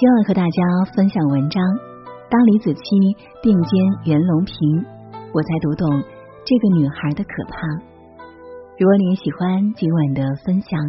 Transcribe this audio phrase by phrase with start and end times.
[0.00, 0.62] 今晚和大家
[0.96, 1.60] 分享文章：
[2.30, 2.88] 当李子柒
[3.44, 3.68] 并肩
[4.08, 4.56] 袁隆平，
[5.28, 5.84] 我才读懂
[6.40, 7.68] 这个女孩的可怕。
[8.80, 10.80] 如果你也喜欢今晚的分享，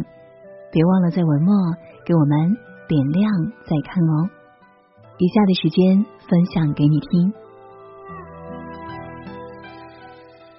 [0.72, 1.52] 别忘了在文末
[2.08, 2.56] 给我们
[2.88, 3.28] 点亮
[3.68, 4.32] 再看哦。
[5.20, 7.28] 以下的时间分享给你听。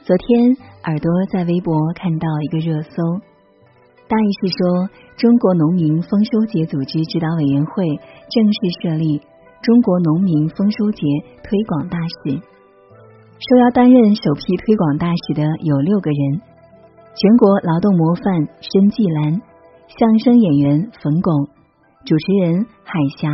[0.06, 0.54] 昨天
[0.86, 3.02] 耳朵在微博看到一个热搜，
[4.14, 7.84] 大意是说中国农民丰收节组织指导委员会
[8.30, 9.20] 正式设立
[9.64, 11.02] 中国农民丰收节
[11.42, 16.42] 推广大使，受邀担任首批推广大使的有六个人：
[17.16, 18.24] 全国劳动模范
[18.62, 19.42] 申纪兰、
[19.98, 21.48] 相声演员冯巩、
[22.06, 23.32] 主持人海霞、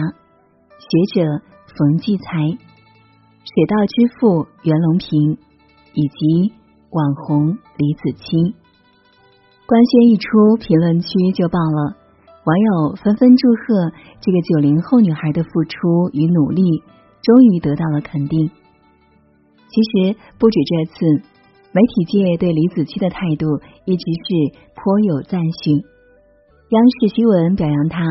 [0.80, 1.44] 学者
[1.76, 5.38] 冯骥才、水稻之父袁隆平
[5.94, 6.54] 以及。
[6.92, 8.56] 网红李子柒，
[9.70, 11.94] 官宣一出，评论区就爆了，
[12.44, 16.64] 网友纷纷祝贺这个九零后女孩的付出与努力，
[17.22, 18.50] 终于得到了肯定。
[19.70, 21.06] 其实不止这次，
[21.72, 23.46] 媒体界对李子柒的态度
[23.86, 25.78] 一直是颇有赞许。
[25.78, 28.02] 央视新闻表扬她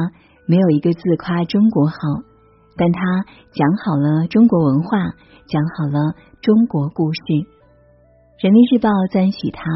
[0.46, 1.98] 没有一个字夸中国好，
[2.76, 3.00] 但她
[3.50, 4.96] 讲好了中国文化，
[5.50, 7.20] 讲好了中国故事。
[8.38, 9.66] 人民日报赞许他，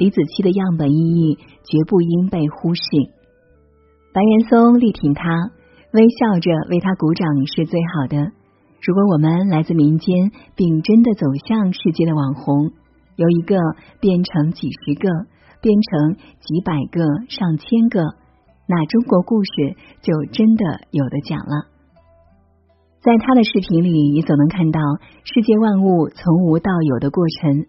[0.00, 2.80] 李子柒的样本意义绝不应被忽视。
[4.16, 5.28] 白岩松力挺他，
[5.92, 8.16] 微笑着为他鼓掌是最好的。
[8.80, 12.72] 如果我们来自民间，并真的走向世界的网红，
[13.20, 13.60] 由一个
[14.00, 15.04] 变成几十个，
[15.60, 18.00] 变成几百个、上千个，
[18.64, 20.64] 那中国故事就真的
[20.96, 21.68] 有的讲了。
[23.04, 24.80] 在他的视频里，你总能看到
[25.28, 27.68] 世界万物从无到有的过程。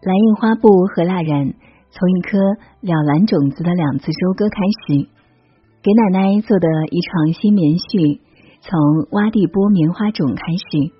[0.00, 1.54] 蓝印花布和蜡染，
[1.90, 5.08] 从一颗了蓝种子的两次收割开始；
[5.82, 8.20] 给奶奶做的一床新棉絮，
[8.62, 8.78] 从
[9.10, 10.94] 挖地剥棉花种开始；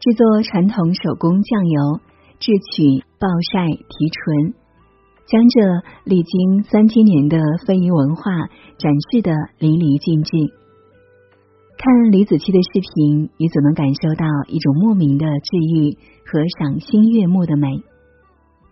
[0.00, 2.00] 制作传统手工酱油，
[2.42, 4.58] 制取、暴晒、提纯，
[5.30, 8.50] 将这历经三千年的非遗文化
[8.82, 9.30] 展示的
[9.62, 10.34] 淋漓尽致。
[11.78, 15.94] 看李子柒的视频，你总能感受到一种莫名的治愈
[16.26, 17.78] 和赏心悦目的美。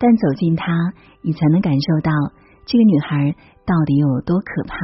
[0.03, 0.65] 但走近她，
[1.21, 2.11] 你才能感受到
[2.65, 3.31] 这个女孩
[3.65, 4.75] 到底有多可怕。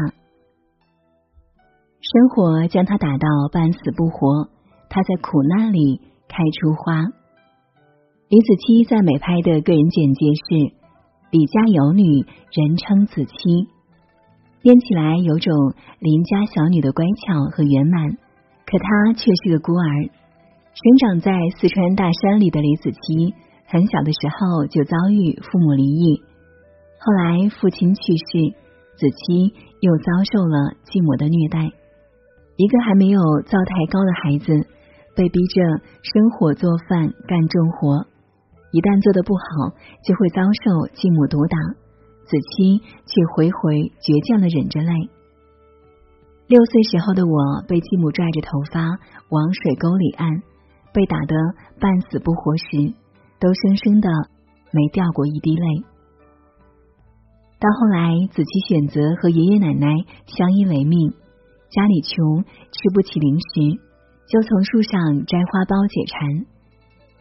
[2.00, 4.48] 生活将她打到半死不活，
[4.88, 6.00] 她在苦难里
[6.30, 7.04] 开出花。
[8.30, 10.72] 李子柒在美拍的个人简介是：
[11.32, 12.24] 李家有女，
[12.56, 13.68] 人称子柒，
[14.62, 15.52] 编起来有种
[16.00, 18.16] 邻家小女的乖巧和圆满。
[18.64, 20.08] 可她却是个孤儿，
[20.72, 23.36] 生长在四川大山里的李子柒。
[23.72, 26.24] 很小的时候就遭遇父母离异，
[27.00, 28.58] 后来父亲去世，
[28.98, 31.70] 子期又遭受了继母的虐待。
[32.58, 34.68] 一个还没有灶台高的孩子，
[35.16, 35.62] 被逼着
[36.02, 38.08] 生火做饭干重活，
[38.72, 41.58] 一旦做的不好，就会遭受继母毒打。
[42.26, 45.10] 子期却回回倔强的忍着泪。
[46.48, 48.98] 六岁时候的我，被继母拽着头发
[49.30, 50.42] 往水沟里按，
[50.92, 51.36] 被打得
[51.80, 52.98] 半死不活时。
[53.40, 54.10] 都生生的
[54.72, 55.84] 没掉过一滴泪。
[57.60, 59.88] 到后来，子期选择和爷爷奶奶
[60.28, 61.12] 相依为命，
[61.70, 63.80] 家里穷，吃不起零食，
[64.28, 66.46] 就从树上摘花苞解馋。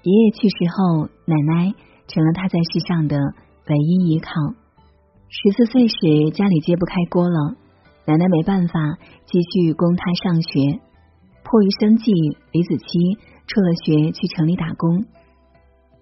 [0.02, 1.74] 爷爷去世后，奶奶
[2.06, 3.18] 成了他在世上的
[3.66, 4.30] 唯一依靠。
[5.28, 7.56] 十四岁时，家里揭不开锅了，
[8.06, 8.78] 奶奶没办法
[9.26, 10.80] 继续供他上学，
[11.42, 12.12] 迫于生计，
[12.52, 15.04] 李子柒辍了学，去城里打工。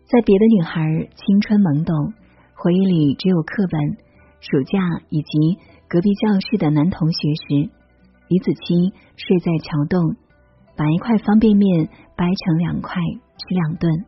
[0.06, 2.14] 在别的女孩青春懵懂，
[2.54, 3.98] 回忆里只有课本、
[4.38, 4.78] 暑假
[5.10, 5.58] 以及
[5.88, 7.74] 隔壁教室的男同学时，
[8.30, 10.14] 李子柒睡在桥洞，
[10.78, 14.06] 把一块方便面掰成两块吃两顿，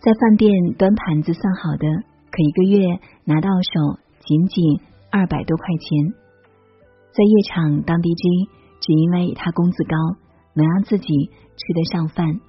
[0.00, 1.84] 在饭店端盘子算好的，
[2.32, 2.96] 可一个月
[3.28, 4.80] 拿到手仅仅
[5.12, 6.16] 二百多块钱，
[7.12, 8.48] 在夜场当 DJ，
[8.80, 9.96] 只因为他工资高，
[10.56, 12.40] 能让自己吃得上饭。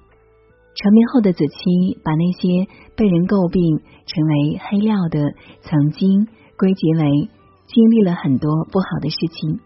[0.76, 5.32] 成名后的子期，把那些被人诟病成为黑料的
[5.62, 6.28] 曾经
[6.60, 7.30] 归结为
[7.64, 9.58] 经历了很多不好的事情。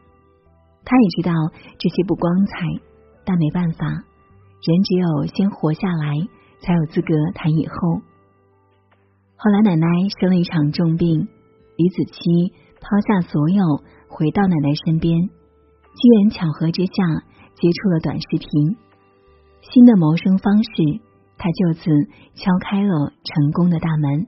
[0.87, 1.35] 他也知道
[1.79, 2.55] 这些不光彩，
[3.27, 6.15] 但没办法，人只有先活下来，
[6.63, 7.75] 才有资格谈以后。
[9.35, 9.87] 后来奶奶
[10.21, 11.27] 生了一场重病，
[11.77, 13.65] 李子期抛下所有，
[14.07, 16.93] 回到奶奶身边，机缘巧合之下
[17.59, 18.77] 接触了短视频。
[19.63, 21.01] 新的谋生方式，
[21.39, 21.91] 他就此
[22.35, 24.27] 敲开了成功的大门。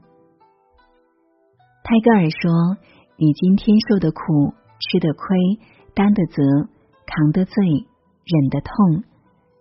[1.84, 2.76] 泰戈尔说
[3.18, 5.36] ：“你今天受的苦、吃的亏、
[5.94, 6.42] 担的责、
[7.06, 9.02] 扛的罪，忍的痛，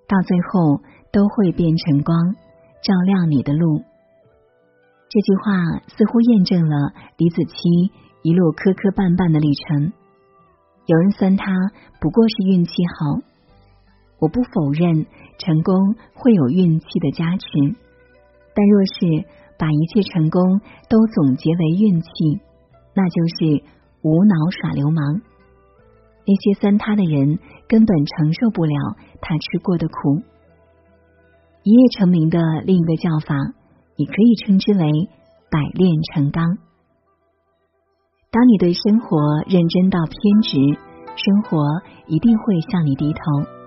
[0.07, 0.81] 到最后
[1.11, 2.35] 都会变成光，
[2.83, 3.81] 照亮你的路。
[5.09, 7.91] 这句话似乎验证了李子柒
[8.21, 9.91] 一路磕磕绊绊的历程。
[10.85, 11.51] 有人酸他
[11.99, 13.19] 不过是运气好，
[14.21, 15.07] 我不否认
[15.39, 17.47] 成功会有运气的加持，
[18.53, 19.25] 但若是
[19.57, 22.09] 把一切成功都总结为运气，
[22.93, 23.63] 那就是
[24.03, 25.21] 无脑耍流氓。
[26.23, 28.75] 那些酸他的人根本承受不了
[29.21, 30.21] 他吃过的苦。
[31.63, 33.35] 一夜成名的另一个叫法，
[33.95, 35.09] 你可以称之为
[35.49, 36.57] 百炼成钢。
[38.29, 39.17] 当你对生活
[39.47, 40.57] 认真到偏执，
[41.15, 41.57] 生活
[42.07, 43.60] 一定会向你低头。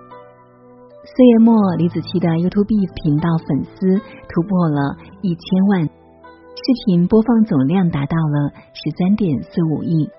[1.05, 2.65] 四月末，李子柒的 YouTube
[2.97, 10.09] 频道粉丝突破了一千万，视频播放总量达到了十三点四五亿，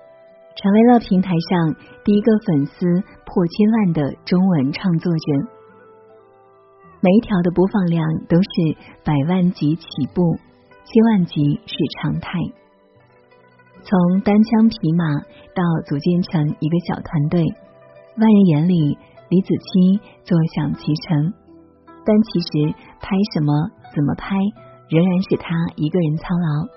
[0.55, 1.75] 成为了平台上
[2.07, 5.27] 第一个粉丝破千万的中文创作者。
[7.03, 8.47] 每一条的播放量都是
[9.03, 9.83] 百万级起
[10.15, 10.39] 步，
[10.87, 12.31] 千万级是常态。
[13.83, 15.03] 从单枪匹马
[15.51, 18.97] 到组建成一个小团队，外人眼里
[19.29, 21.33] 李子柒坐享其成，
[22.05, 22.71] 但其实
[23.03, 23.51] 拍什么、
[23.93, 24.35] 怎么拍，
[24.87, 26.67] 仍然是他一个人操劳。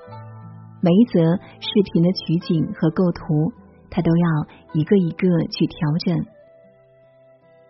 [0.82, 1.20] 每一则
[1.60, 3.52] 视频的取景和构图，
[3.90, 4.26] 他都要
[4.72, 6.18] 一个一个去调整。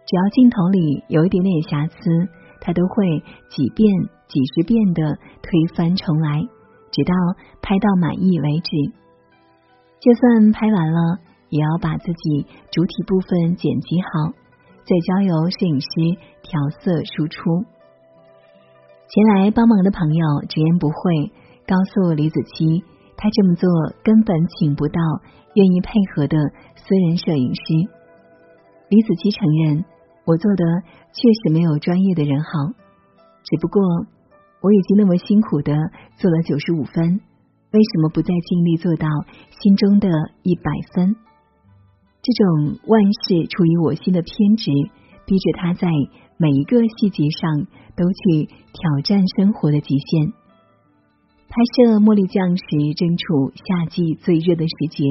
[0.06, 1.96] 只要镜头里有一点点瑕疵，
[2.60, 3.84] 他都会几遍、
[4.28, 6.40] 几十遍的推翻重来，
[6.90, 7.12] 直到
[7.60, 8.70] 拍到满意为止。
[10.00, 11.18] 就算拍完了，
[11.50, 14.32] 也要把自己主体部分剪辑好，
[14.90, 15.86] 再交由摄影师
[16.42, 17.62] 调色输出。
[19.06, 21.30] 前来帮忙的朋友直言不讳，
[21.64, 22.82] 告诉李子柒，
[23.16, 23.70] 他这么做
[24.02, 24.98] 根本请不到
[25.54, 26.36] 愿意配合的
[26.74, 27.62] 私人摄影师。
[28.88, 29.84] 李子柒承认，
[30.26, 30.64] 我做的
[31.14, 32.50] 确实没有专业的人好，
[33.46, 33.80] 只不过
[34.60, 35.70] 我已经那么辛苦的
[36.18, 37.20] 做了九十五分。
[37.70, 39.06] 为什么不再尽力做到
[39.62, 40.08] 心中的
[40.42, 41.14] 一百分？
[42.30, 44.70] 这种万事出于我心的偏执，
[45.26, 45.88] 逼着他在
[46.36, 47.66] 每一个细节上
[47.96, 50.30] 都去挑战生活的极限。
[51.50, 55.02] 拍摄《茉莉酱》时，正处夏季最热的时节，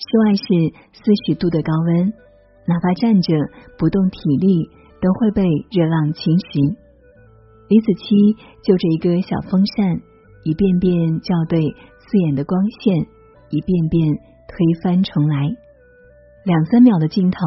[0.00, 2.14] 室外是四十度的高温，
[2.64, 3.36] 哪怕站着
[3.76, 4.70] 不动体力，
[5.02, 6.76] 都会被热浪侵蚀。
[7.68, 10.00] 李子柒就着一个小风扇。
[10.44, 11.60] 一遍遍校对
[12.00, 13.06] 刺眼的光线，
[13.50, 14.10] 一遍遍
[14.48, 15.46] 推翻重来，
[16.44, 17.38] 两三秒的镜头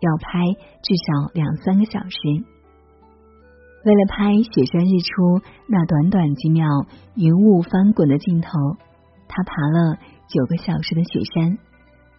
[0.00, 0.40] 要拍
[0.82, 2.18] 至少两三个小时。
[3.84, 6.66] 为了拍雪山日出那短短几秒
[7.14, 8.50] 云雾翻滚的镜头，
[9.28, 9.96] 他爬了
[10.28, 11.58] 九个小时的雪山，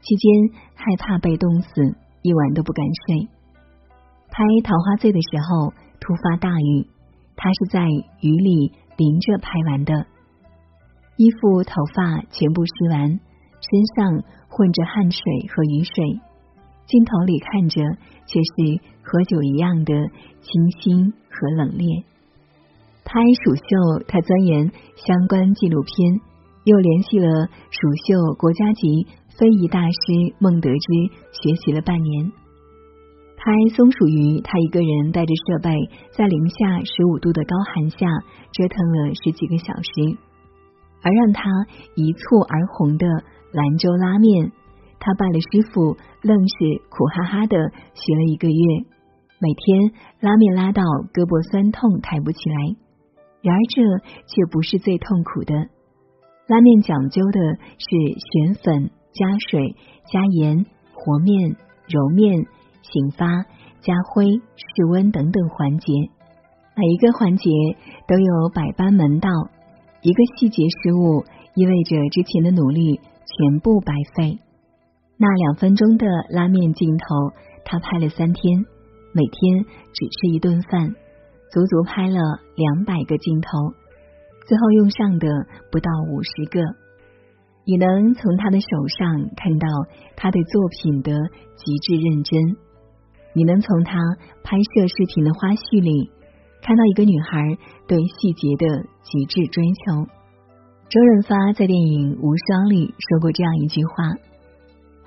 [0.01, 3.27] 期间害怕被冻死，一晚都不敢睡。
[4.31, 6.88] 拍《桃花醉》的时候，突发大雨，
[7.35, 7.85] 他是在
[8.21, 10.07] 雨里淋着拍完的。
[11.17, 13.19] 衣服、头发全部湿完，
[13.61, 16.19] 身上混着汗水和雨水，
[16.87, 17.81] 镜头里看着
[18.25, 19.93] 却是和酒一样的
[20.41, 22.03] 清新和冷冽。
[23.05, 26.21] 拍蜀绣，他钻研相关纪录片，
[26.65, 30.87] 又联系了蜀绣国家级非遗大师孟德之
[31.31, 32.31] 学习了半年。
[33.37, 35.74] 拍松鼠鱼，他一个人带着设备，
[36.12, 38.05] 在零下十五度的高寒下
[38.51, 40.17] 折腾了十几个小时。
[41.03, 41.43] 而让他
[41.96, 43.08] 一蹴而红的
[43.51, 44.51] 兰州拉面，
[45.00, 47.58] 他拜了师傅，愣是苦哈哈的
[47.93, 48.86] 学了一个月，
[49.39, 52.75] 每天拉面拉到胳膊酸痛抬不起来。
[53.41, 53.81] 然而这
[54.27, 55.55] 却不是最痛苦的，
[56.48, 57.39] 拉面讲究的
[57.79, 57.88] 是
[58.22, 59.75] 选粉、加水、
[60.13, 61.58] 加盐、和面、
[61.89, 62.46] 揉面、
[62.84, 63.25] 醒发、
[63.81, 65.91] 加灰、室温等等环节，
[66.77, 67.50] 每一个环节
[68.08, 69.29] 都有百般门道。
[70.01, 74.39] 一个细节失误，意味着之前的努力全部白费。
[75.17, 77.05] 那两分钟的拉面镜头，
[77.63, 78.65] 他拍了三天，
[79.13, 80.96] 每天只吃一顿饭，
[81.51, 82.17] 足足拍了
[82.55, 83.50] 两百个镜头，
[84.48, 85.27] 最后用上的
[85.72, 86.60] 不到五十个。
[87.63, 89.67] 你能从他的手上看到
[90.15, 91.12] 他对作品的
[91.58, 92.58] 极致认真，
[93.34, 94.00] 你能从他
[94.41, 96.10] 拍摄视频的花絮里。
[96.62, 100.06] 看到一个女孩对细节的极致追求。
[100.89, 103.94] 周润发在电影《无双》里说过这样一句话：“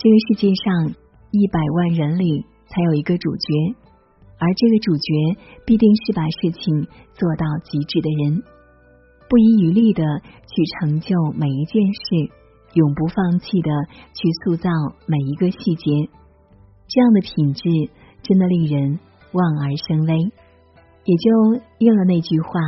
[0.00, 0.96] 这个世界上
[1.30, 3.76] 一百万人里才有一个主角，
[4.38, 8.42] 而这个主角必定是把事情做到极致的人，
[9.28, 12.32] 不遗余力的去成就每一件事，
[12.72, 13.70] 永不放弃的
[14.16, 14.70] 去塑造
[15.06, 16.08] 每一个细节。
[16.88, 17.92] 这样的品质
[18.22, 18.98] 真的令人
[19.32, 20.32] 望而生畏，
[21.04, 22.60] 也就应了那句话：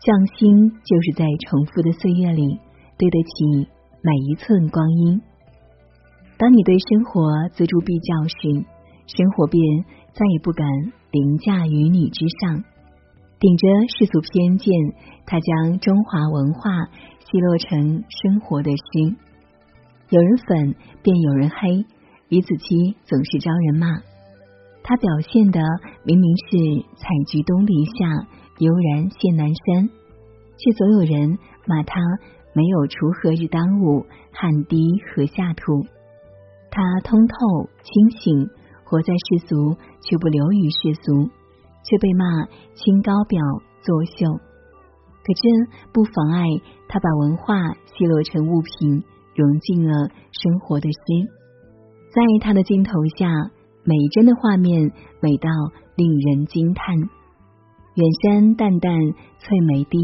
[0.00, 2.58] 匠心就是在重复的岁月里
[2.96, 3.68] 对得起
[4.02, 5.20] 每一寸光阴。
[6.38, 7.20] 当你对生活
[7.50, 8.64] 锱铢必较时，
[9.06, 9.60] 生活便
[10.14, 10.66] 再也不敢
[11.10, 12.64] 凌驾于你之上。
[13.40, 14.72] 顶着世俗偏见，
[15.26, 16.70] 他将中华文化
[17.24, 19.16] 奚落成生活的诗。
[20.10, 21.84] 有人粉，便有人黑。
[22.28, 23.86] 李子柒总是招人骂。
[24.82, 25.60] 他表现的
[26.04, 28.26] 明明是“采菊东篱下，
[28.58, 29.90] 悠然见南山”，
[30.58, 32.00] 却总有人骂他
[32.54, 34.78] 没有“锄禾日当午，汗滴
[35.14, 35.84] 禾下土”。
[36.70, 38.48] 他通透清醒，
[38.84, 41.30] 活在世俗，却不流于世俗。
[41.84, 42.44] 却被骂
[42.74, 43.40] 清高表
[43.80, 44.26] 作秀，
[45.24, 46.44] 可这不妨碍
[46.86, 47.54] 他把文化
[47.86, 49.04] 奚落成物品，
[49.34, 50.98] 融进了生活的诗。
[52.12, 53.26] 在他的镜头下，
[53.88, 54.92] 每一帧的画面
[55.22, 55.48] 美到
[55.96, 56.94] 令人惊叹。
[57.94, 58.92] 远山淡淡
[59.38, 59.98] 翠梅低，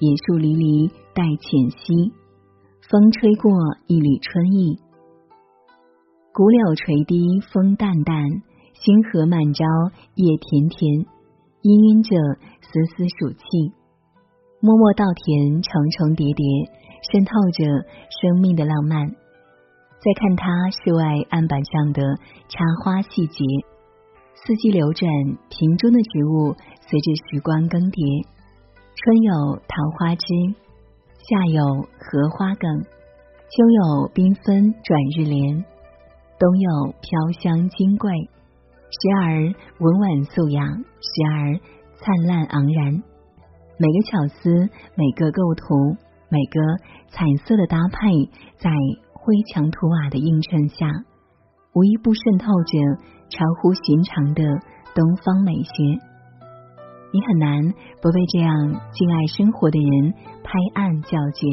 [0.00, 2.12] 野树离离带浅溪。
[2.90, 3.50] 风吹过
[3.86, 4.76] 一缕春意，
[6.34, 8.22] 古柳垂低风淡淡，
[8.74, 9.64] 星河满朝
[10.14, 11.06] 夜甜甜。
[11.62, 13.72] 氤氲着丝丝暑气，
[14.60, 16.44] 默默稻田重重叠叠，
[17.10, 17.64] 渗透着
[18.20, 19.21] 生命的浪漫。
[20.02, 22.02] 再看它室外案板上的
[22.48, 23.44] 插花细节，
[24.34, 25.08] 四季流转，
[25.48, 28.26] 瓶中的植物随着时光更迭。
[28.98, 30.26] 春有桃花枝，
[31.22, 35.64] 夏有荷花梗，秋有缤纷转日莲，
[36.36, 38.10] 冬有飘香金桂。
[38.90, 41.54] 时而温婉素雅，时而
[41.94, 43.02] 灿烂昂然。
[43.78, 45.96] 每个巧思，每个构图，
[46.28, 46.60] 每个
[47.08, 48.26] 彩色的搭配，
[48.58, 48.68] 在
[49.24, 50.90] 灰墙土瓦的映衬下，
[51.74, 52.78] 无一不渗透着
[53.30, 54.42] 超乎寻常的
[54.96, 55.70] 东方美学。
[57.12, 57.62] 你很难
[58.02, 58.50] 不被这样
[58.90, 60.12] 敬爱生活的人
[60.42, 61.46] 拍案叫绝。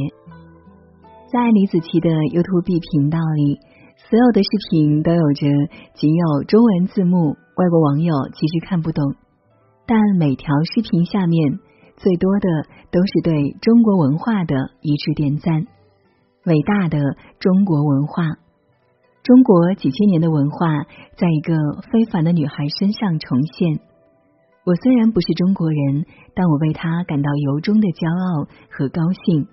[1.31, 3.59] 在李子柒的 YouTube 频道里。
[4.09, 5.45] 所有的视频都有着
[5.93, 9.03] 仅有中文字幕，外国网友其实看不懂。
[9.85, 11.59] 但每条视频下面
[11.97, 12.47] 最多的
[12.89, 15.67] 都是对中国文化的一致点赞。
[16.45, 16.97] 伟大的
[17.39, 18.23] 中国文化，
[19.23, 20.83] 中国几千年的文化，
[21.17, 21.53] 在一个
[21.91, 23.79] 非凡的女孩身上重现。
[24.65, 29.47] 我虽然不是中国人，但我为她感到由衷的骄傲和高兴。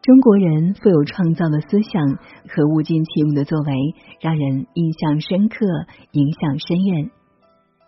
[0.00, 5.66] 中国人富有创造的思想和物尽其用的作为，让人印象深刻，
[6.12, 7.10] 影响深远。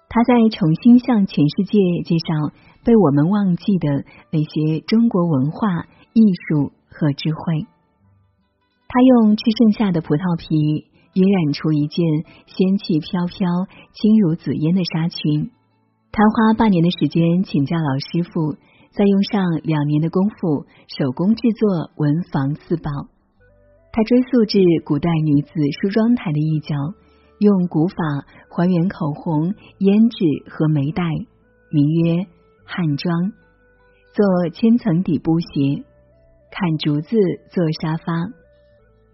[0.09, 2.53] 他在重新向全世界介绍
[2.85, 7.67] 被我们忘记的那些中国文化、艺术和智慧。
[8.97, 10.88] 他用吃剩下的葡萄皮
[11.21, 12.00] 晕染出一件
[12.49, 15.53] 仙气飘飘、轻如紫烟的纱裙。
[16.09, 18.57] 他花半年的时间请教老师傅。
[18.97, 22.88] 再用上两年的功夫，手工制作文房四宝。
[23.93, 26.75] 他追溯至古代女子梳妆台的一角，
[27.38, 27.95] 用古法
[28.49, 31.05] 还原口红、胭脂和眉黛，
[31.69, 32.25] 名曰
[32.65, 33.12] 汉妆。
[34.15, 35.85] 做千层底布鞋，
[36.50, 37.19] 砍竹子
[37.53, 38.33] 做沙发。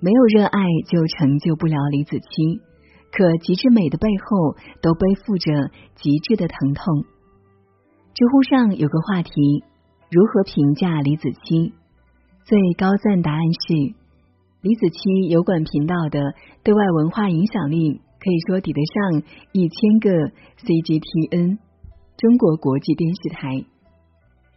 [0.02, 0.58] 没有热爱
[0.90, 2.60] 就成就不了李子柒，
[3.14, 7.06] 可极致美的背后都背负着极致的疼痛。
[8.12, 9.30] 知乎上有个话题。
[10.10, 11.72] 如何评价李子柒？
[12.44, 13.94] 最高赞答案是：
[14.60, 20.10] 李子柒有管频道的对外文化影响力，可以说抵得上一千个
[20.60, 21.56] CGTN
[22.18, 23.64] 中国国际电视台。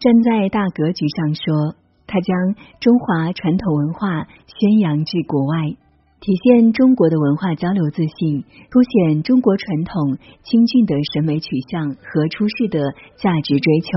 [0.02, 5.76] 站在大格局上说，他将中华传统文化宣扬至国外，
[6.22, 12.80] 体现中国的文化交流自信，凸显中国传统清俊的审美取向和出世的
[13.18, 13.90] 价值追求。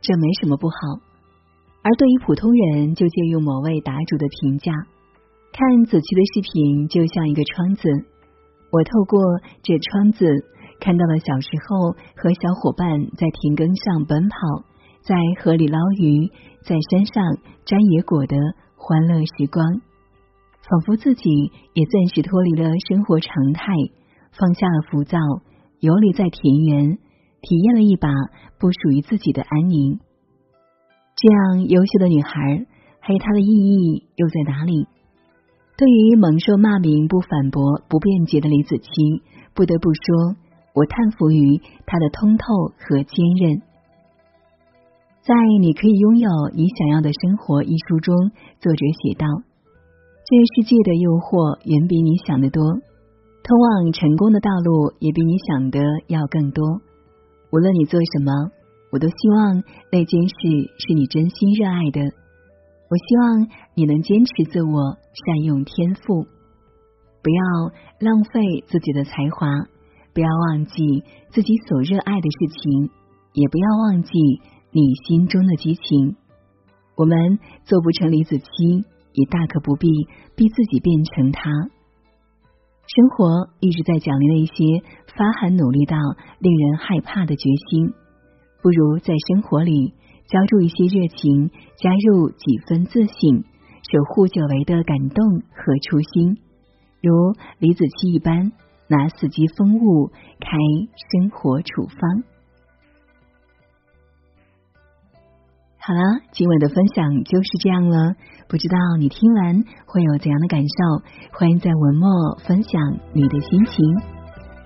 [0.00, 0.74] 这没什么不好，
[1.82, 4.72] 而对于普通人，就借用某位答主的评价，
[5.52, 7.88] 看子期的视频就像一个窗子。
[8.72, 9.20] 我透过
[9.62, 10.26] 这窗子，
[10.80, 14.64] 看到了小时候和小伙伴在田埂上奔跑，
[15.04, 16.28] 在河里捞鱼，
[16.62, 18.36] 在山上摘野果的
[18.76, 19.80] 欢乐时光，
[20.70, 23.72] 仿佛自己也暂时脱离了生活常态，
[24.30, 25.18] 放下了浮躁，
[25.80, 26.98] 游离在田园。
[27.42, 28.08] 体验了一把
[28.60, 29.98] 不属于自己的安宁，
[31.16, 32.64] 这样优秀的女孩，
[33.00, 34.86] 还有她的意义又在哪里？
[35.76, 39.22] 对于蒙受骂名不反驳、不辩解的李子柒，
[39.54, 40.36] 不得不说，
[40.72, 42.46] 我叹服于她的通透
[42.78, 43.62] 和坚韧。
[45.22, 48.10] 在《你可以拥有你想要的生活》一书中，
[48.58, 49.22] 作者写道
[50.26, 52.58] ：“这世界的诱惑远比你想的多，
[53.46, 55.78] 通往成功的道路也比你想的
[56.10, 56.82] 要更多。
[57.54, 58.34] 无论你做什么，
[58.90, 59.62] 我都希望
[59.94, 60.34] 那件事
[60.82, 62.02] 是你真心热爱的。
[62.02, 63.46] 我希望
[63.78, 66.26] 你能坚持自我，善用天赋，
[67.22, 67.70] 不要
[68.02, 69.70] 浪费自己的才华，
[70.10, 72.90] 不要忘记自己所热爱的事情，
[73.38, 74.10] 也不要忘记
[74.72, 76.16] 你心中的激情。
[76.96, 79.88] 我们做不成李子柒，也大可不必
[80.34, 81.50] 逼自己变成他。
[82.88, 84.82] 生活一直在奖励那些
[85.14, 85.96] 发狠努力到
[86.38, 87.92] 令人害怕的决心，
[88.62, 89.94] 不如在生活里
[90.26, 93.44] 浇筑一些热情，加入几分自信，
[93.92, 96.38] 守护久违的感动和初心，
[97.00, 97.12] 如
[97.58, 98.52] 李子柒一般，
[98.88, 100.08] 拿四季风物
[100.40, 100.48] 开
[101.12, 102.24] 生活处方。
[105.84, 108.14] 好了，今晚的分享就是这样了。
[108.46, 111.02] 不知道你听完会有怎样的感受？
[111.36, 112.80] 欢迎在文末分享
[113.12, 113.84] 你的心情。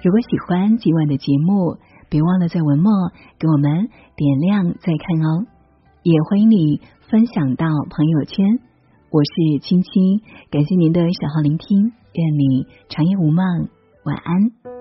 [0.03, 1.79] 如果喜欢今晚的节目，
[2.11, 2.93] 别忘了在文末
[3.39, 5.47] 给我们点亮再看哦。
[6.03, 8.45] 也欢迎你分享到朋友圈。
[9.09, 10.21] 我是青青，
[10.51, 13.71] 感谢您的守候聆听，愿你长夜无梦，
[14.05, 14.76] 晚安。